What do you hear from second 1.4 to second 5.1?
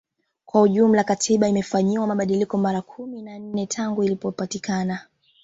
imefanyiwa mabadiliko mara kumi na nne tangu ilipopatikana